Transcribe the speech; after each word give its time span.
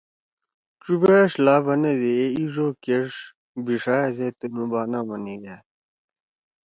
ڇُووأݜ 0.83 1.31
لا 1.45 1.55
بنَدی 1.65 2.11
اے 2.19 2.25
ایِݜ 2.37 2.53
او 2.63 2.67
کیݜ 2.83 3.11
بیِݜا 3.65 3.97
ہیدے 4.03 4.27
تُنُو 4.39 4.63
بنا 4.71 4.99
ما 5.07 5.17
نیِگھأد۔ 5.23 5.65